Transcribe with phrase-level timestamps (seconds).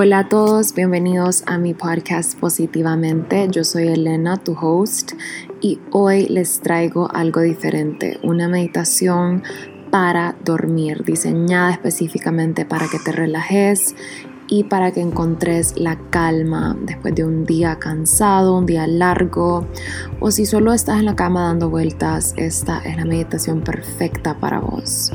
[0.00, 3.48] Hola a todos, bienvenidos a mi podcast Positivamente.
[3.50, 5.14] Yo soy Elena, tu host,
[5.60, 9.42] y hoy les traigo algo diferente, una meditación
[9.90, 13.96] para dormir, diseñada específicamente para que te relajes
[14.46, 19.66] y para que encontres la calma después de un día cansado, un día largo,
[20.20, 24.60] o si solo estás en la cama dando vueltas, esta es la meditación perfecta para
[24.60, 25.10] vos.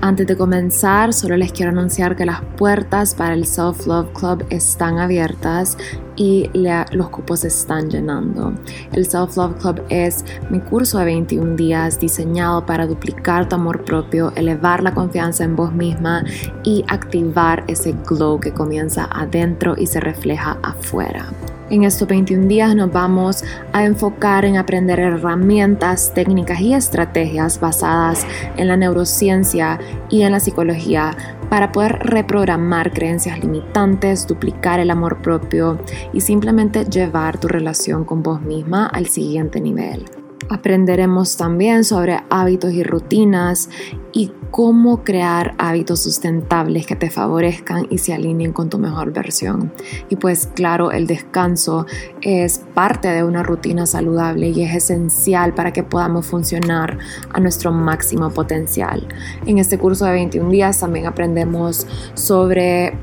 [0.00, 4.46] Antes de comenzar, solo les quiero anunciar que las puertas para el Self Love Club
[4.48, 5.76] están abiertas
[6.14, 6.48] y
[6.92, 8.52] los cupos están llenando.
[8.92, 13.84] El Self Love Club es mi curso de 21 días diseñado para duplicar tu amor
[13.84, 16.24] propio, elevar la confianza en vos misma
[16.62, 21.26] y activar ese glow que comienza adentro y se refleja afuera.
[21.70, 28.26] En estos 21 días nos vamos a enfocar en aprender herramientas, técnicas y estrategias basadas
[28.56, 31.14] en la neurociencia y en la psicología
[31.50, 35.78] para poder reprogramar creencias limitantes, duplicar el amor propio
[36.14, 40.17] y simplemente llevar tu relación con vos misma al siguiente nivel.
[40.50, 43.68] Aprenderemos también sobre hábitos y rutinas
[44.12, 49.72] y cómo crear hábitos sustentables que te favorezcan y se alineen con tu mejor versión.
[50.08, 51.86] Y pues claro, el descanso
[52.22, 56.98] es parte de una rutina saludable y es esencial para que podamos funcionar
[57.32, 59.06] a nuestro máximo potencial.
[59.44, 62.94] En este curso de 21 días también aprendemos sobre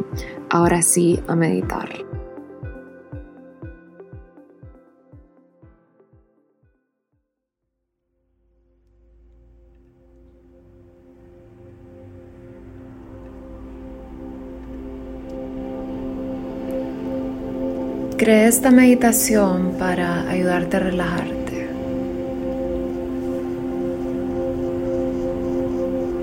[0.51, 2.08] Ahora sí, a meditar.
[18.19, 21.69] Creé esta meditación para ayudarte a relajarte,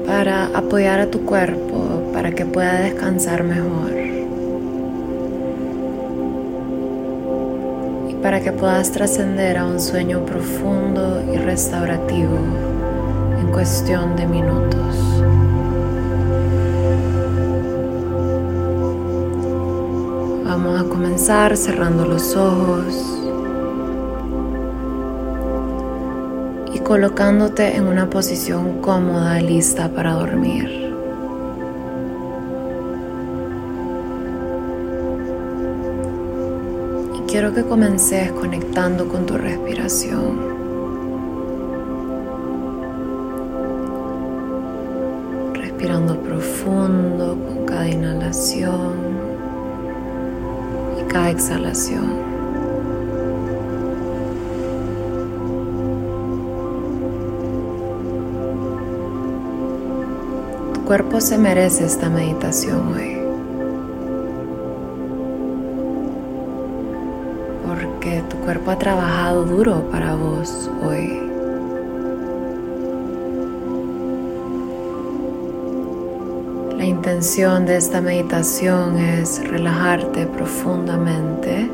[0.06, 3.94] para apoyar a tu cuerpo, para que pueda descansar mejor
[8.10, 12.40] y para que puedas trascender a un sueño profundo y restaurativo
[13.40, 15.45] en cuestión de minutos.
[20.58, 22.86] Vamos a comenzar cerrando los ojos
[26.74, 30.96] y colocándote en una posición cómoda, lista para dormir.
[37.16, 40.40] Y quiero que comences conectando con tu respiración.
[45.54, 49.15] Respirando profundo con cada inhalación
[51.16, 52.04] cada exhalación.
[60.74, 63.18] Tu cuerpo se merece esta meditación hoy.
[67.66, 71.25] Porque tu cuerpo ha trabajado duro para vos hoy.
[76.86, 81.68] La intención de esta meditación es relajarte profundamente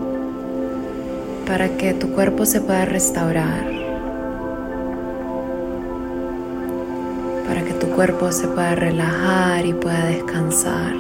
[1.46, 3.66] para que tu cuerpo se pueda restaurar,
[7.46, 10.94] para que tu cuerpo se pueda relajar y pueda descansar.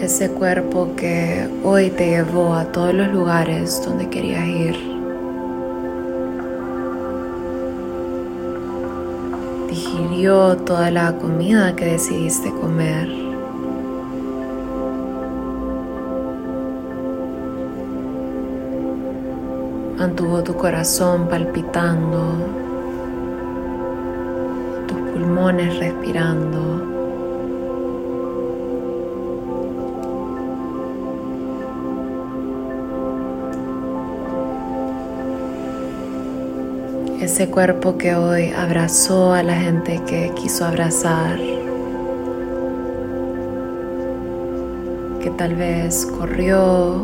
[0.00, 4.89] Ese cuerpo que hoy te llevó a todos los lugares donde querías ir.
[9.90, 13.08] Digirió toda la comida que decidiste comer.
[19.98, 22.34] Mantuvo tu corazón palpitando,
[24.86, 26.89] tus pulmones respirando.
[37.40, 41.38] Ese cuerpo que hoy abrazó a la gente que quiso abrazar,
[45.22, 47.02] que tal vez corrió,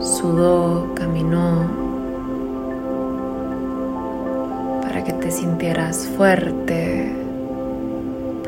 [0.00, 1.66] sudó, caminó,
[4.80, 7.12] para que te sintieras fuerte,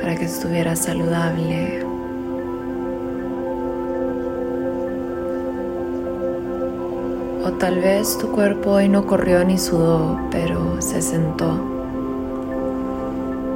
[0.00, 1.83] para que estuvieras saludable.
[7.46, 11.60] O tal vez tu cuerpo hoy no corrió ni sudó, pero se sentó.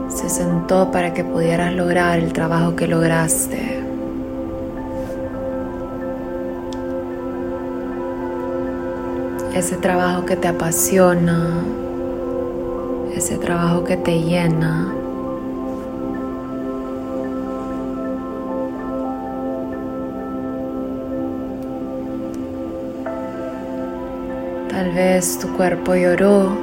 [0.09, 3.83] Se sentó para que pudieras lograr el trabajo que lograste.
[9.55, 11.65] Ese trabajo que te apasiona,
[13.15, 14.93] ese trabajo que te llena.
[24.79, 26.57] Tal vez tu cuerpo lloró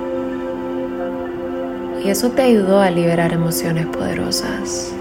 [2.01, 4.93] y eso te ayudó a liberar emociones poderosas.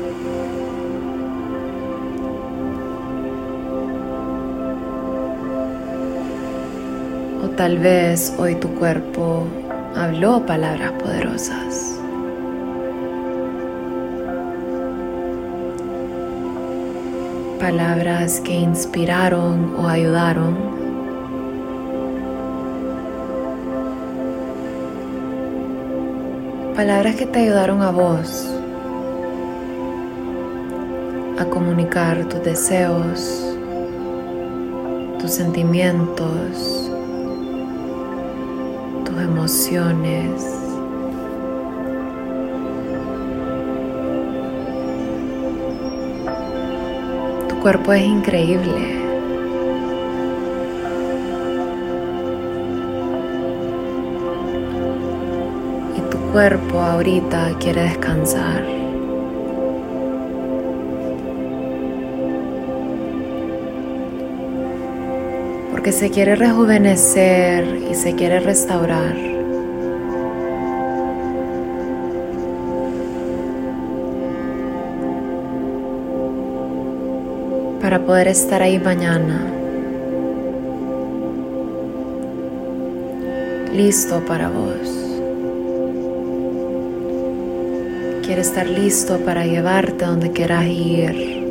[7.45, 9.47] O tal vez hoy tu cuerpo
[9.95, 12.01] habló palabras poderosas.
[17.61, 20.74] Palabras que inspiraron o ayudaron
[26.75, 28.51] Palabras que te ayudaron a vos
[31.39, 33.57] a comunicar tus deseos,
[35.21, 36.91] tus sentimientos,
[39.05, 40.29] tus emociones.
[47.49, 49.04] Tu cuerpo es increíble.
[56.35, 58.65] Cuerpo ahorita quiere descansar.
[65.71, 69.15] Porque se quiere rejuvenecer y se quiere restaurar.
[77.81, 79.41] Para poder estar ahí mañana.
[83.73, 85.04] Listo para vos.
[88.25, 91.45] Quiere estar listo para llevarte donde quieras ir,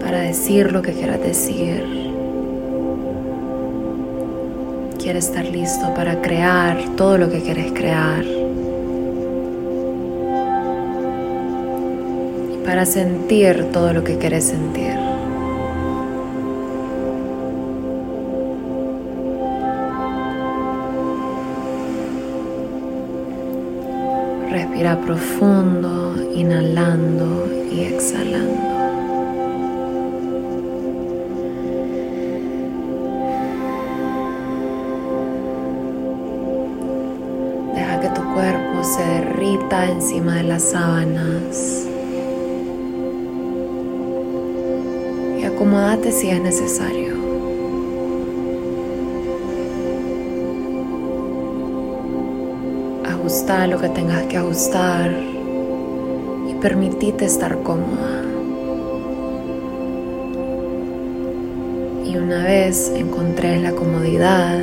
[0.00, 1.84] para decir lo que quieras decir.
[4.98, 8.24] Quiere estar listo para crear todo lo que quieres crear.
[12.54, 14.93] Y para sentir todo lo que quieres sentir.
[24.74, 28.60] Respira profundo, inhalando y exhalando.
[37.72, 41.86] Deja que tu cuerpo se derrita encima de las sábanas.
[45.38, 47.13] Y acomódate si es necesario.
[53.44, 55.12] Lo que tengas que ajustar
[56.48, 58.22] y permitite estar cómoda.
[62.06, 64.58] Y una vez encontré la comodidad,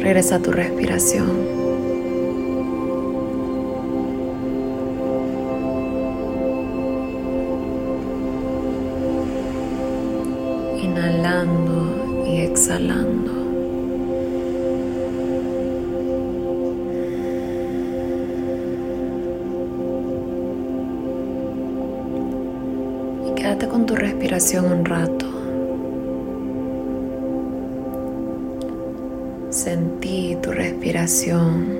[0.00, 1.50] regresa a tu respiración.
[10.82, 13.01] inhalando y exhalando.
[30.42, 31.78] Tu respiración.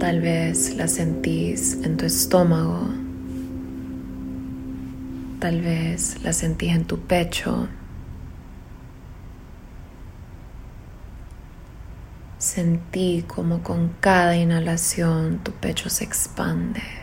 [0.00, 2.88] Tal vez la sentís en tu estómago.
[5.40, 7.68] Tal vez la sentís en tu pecho.
[12.38, 16.97] Sentí como con cada inhalación tu pecho se expande.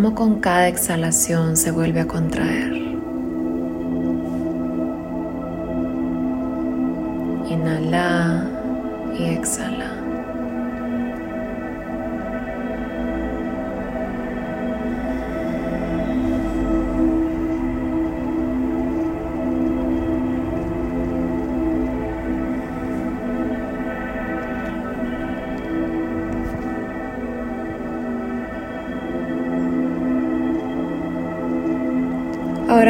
[0.00, 2.72] Como con cada exhalación se vuelve a contraer.
[7.50, 8.49] Inhala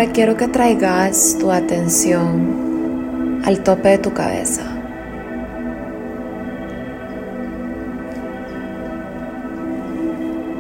[0.00, 4.62] Ahora quiero que traigas tu atención al tope de tu cabeza.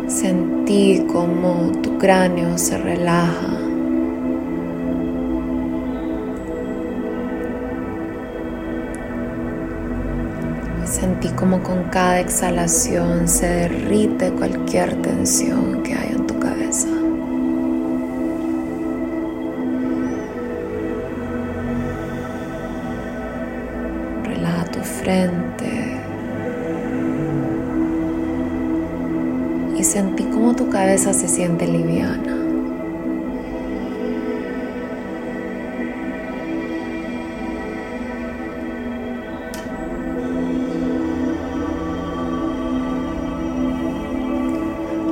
[0.08, 3.56] Sentí como tu cráneo se relaja.
[10.84, 16.19] Sentí como con cada exhalación se derrite cualquier tensión que hay
[29.76, 32.36] Y sentí como tu cabeza se siente liviana.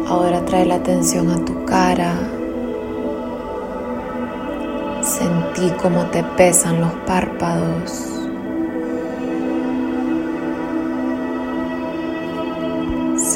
[0.07, 2.13] Ahora trae la atención a tu cara.
[5.03, 8.18] Sentí cómo te pesan los párpados.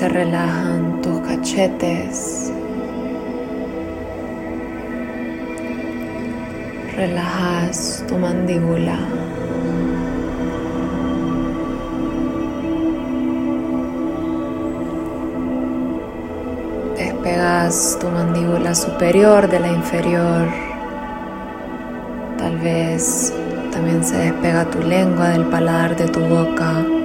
[0.02, 2.52] Se relajan tus cachetes.
[6.97, 8.99] Relajas tu mandíbula.
[16.97, 20.49] despegas tu mandíbula superior de la inferior.
[22.38, 23.32] Tal vez
[23.71, 27.01] también se despega tu lengua del paladar de tu boca.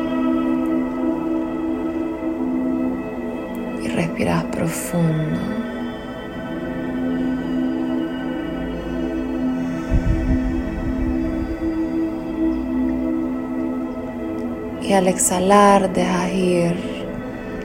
[3.97, 5.39] Respiras profundo.
[14.83, 16.75] Y al exhalar dejas ir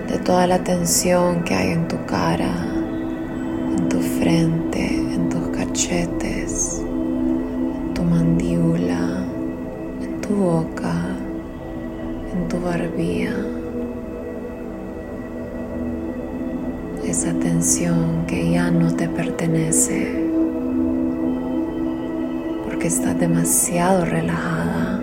[0.09, 2.55] de toda la tensión que hay en tu cara,
[3.77, 9.23] en tu frente, en tus cachetes, en tu mandíbula,
[10.01, 10.95] en tu boca,
[12.33, 13.62] en tu barbilla.
[17.23, 20.27] Esa tensión que ya no te pertenece
[22.65, 25.01] porque estás demasiado relajada.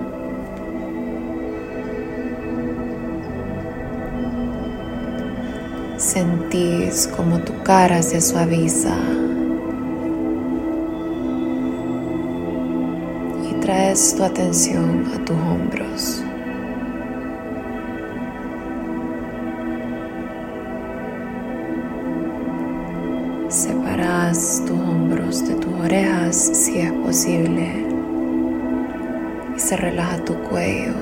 [5.96, 8.98] Sentís como tu cara se suaviza
[13.50, 16.29] y traes tu atención a tus hombros.
[24.40, 27.86] Tus hombros de tus orejas si es posible
[29.54, 30.94] y se relaja tu cuello.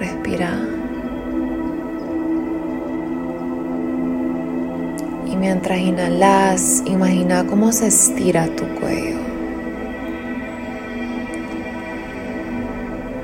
[0.00, 0.58] Respira.
[5.38, 9.18] mientras inhalas, imagina cómo se estira tu cuello.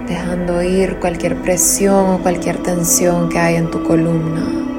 [0.06, 4.71] Dejando ir cualquier presión o cualquier tensión que hay en tu columna.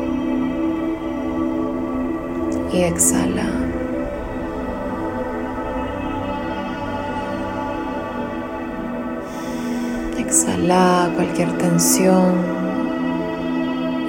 [2.74, 3.46] Y exhala.
[10.18, 12.34] Exhala cualquier tensión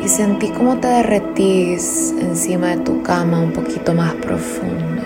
[0.02, 5.02] y sentí cómo te derretís encima de tu cama un poquito más profundo.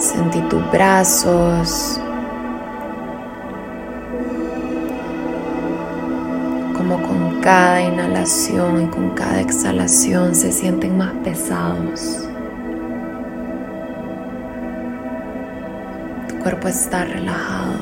[0.00, 2.00] Sentí tus brazos,
[6.98, 12.28] con cada inhalación y con cada exhalación se sienten más pesados.
[16.28, 17.78] Tu cuerpo está relajado.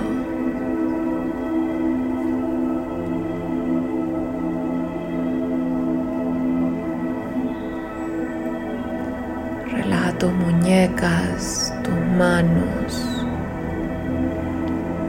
[9.71, 11.73] Relaja tus muñecas,
[12.19, 13.07] manos,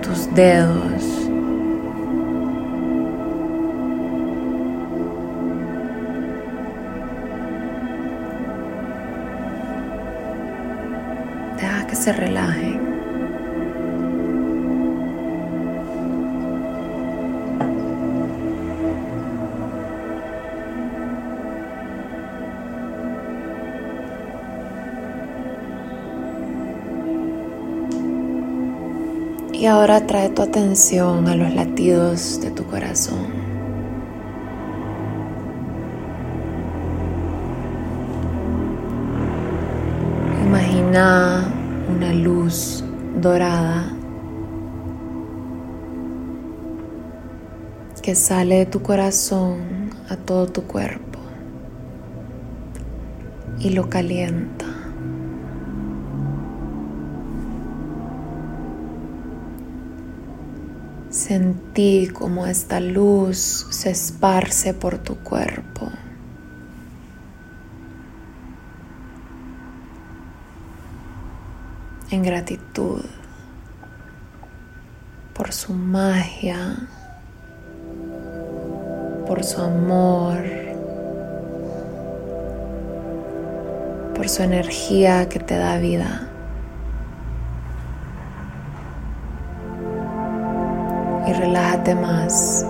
[0.01, 1.19] tus dedos.
[11.89, 12.78] que se relajen.
[29.59, 33.27] Y ahora trae tu atención a los latidos de tu corazón.
[40.45, 41.53] Imagina
[41.93, 42.85] una luz
[43.19, 43.91] dorada
[48.01, 51.19] que sale de tu corazón a todo tu cuerpo
[53.59, 54.78] y lo calienta.
[61.29, 65.91] Sentí como esta luz se esparce por tu cuerpo.
[72.09, 73.05] En gratitud
[75.35, 76.75] por su magia,
[79.27, 80.43] por su amor,
[84.15, 86.28] por su energía que te da vida.
[91.29, 92.65] Y relájate más.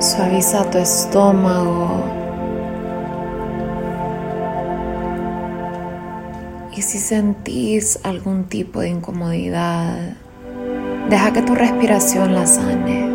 [0.00, 2.11] Suaviza tu estómago.
[6.82, 10.16] Si sentís algún tipo de incomodidad,
[11.08, 13.08] deja que tu respiración la sane.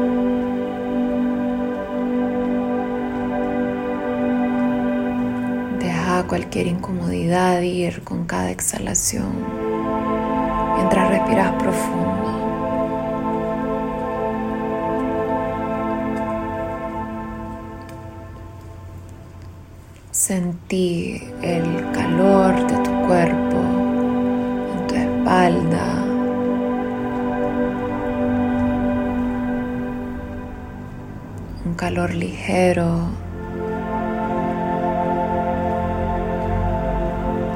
[5.79, 9.35] Deja cualquier incomodidad ir con cada exhalación
[10.77, 12.26] mientras respiras profundo.
[20.27, 23.59] Sentí el calor de tu cuerpo
[24.73, 26.03] en tu espalda.
[31.65, 33.07] Un calor ligero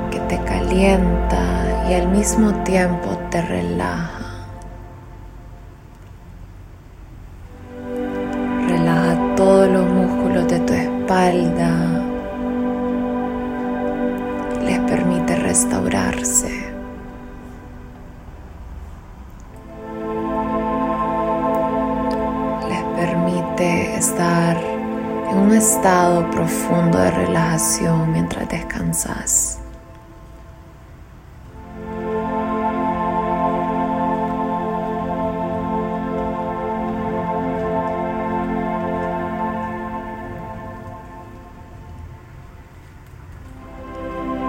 [0.10, 1.44] que te calienta
[1.90, 4.48] y al mismo tiempo te relaja.
[8.70, 12.01] Relaja todos los músculos de tu espalda
[26.30, 29.60] profundo de relajación mientras descansas.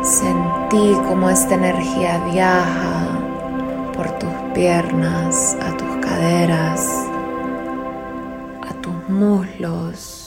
[0.03, 3.09] Sentí como esta energía viaja
[3.95, 6.87] por tus piernas, a tus caderas,
[8.69, 10.22] a tus muslos,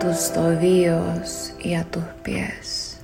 [0.00, 2.98] tus tobillos y a tus pies.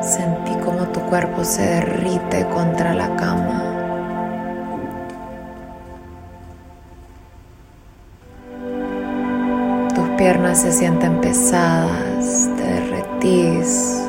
[0.00, 3.64] Sentí como tu cuerpo se derrite contra la cama.
[9.94, 14.07] Tus piernas se sienten pesadas, te derretís,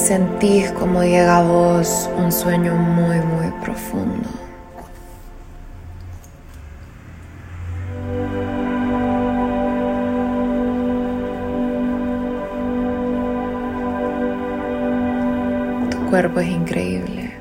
[0.00, 4.28] sentís como llega a vos un sueño muy, muy profundo.
[16.10, 17.32] cuerpo es increíble.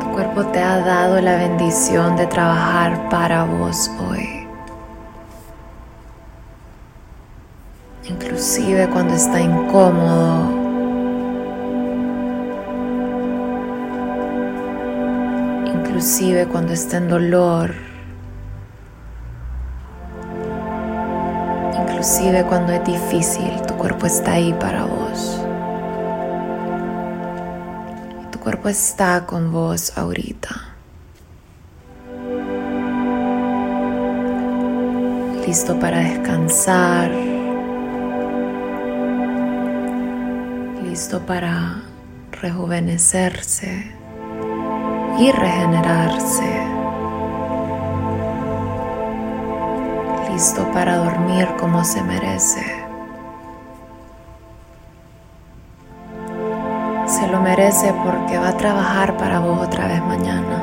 [0.00, 4.35] Tu cuerpo te ha dado la bendición de trabajar para vos hoy.
[8.46, 10.52] Inclusive cuando está incómodo.
[15.66, 17.74] Inclusive cuando está en dolor.
[21.74, 25.40] Inclusive cuando es difícil, tu cuerpo está ahí para vos.
[28.30, 30.50] Tu cuerpo está con vos ahorita.
[35.44, 37.25] Listo para descansar.
[40.96, 41.82] Listo para
[42.40, 43.92] rejuvenecerse
[45.18, 46.66] y regenerarse.
[50.32, 52.62] listo para dormir como se merece.
[57.06, 60.62] Se lo merece porque va a trabajar para vos otra vez mañana.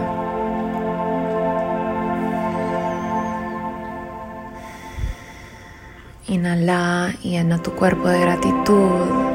[6.28, 9.33] Inhala y llena tu cuerpo de gratitud.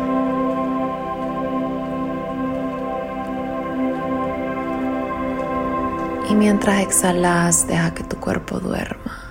[6.28, 9.27] Y mientras exhalas, deja que tu cuerpo duerma.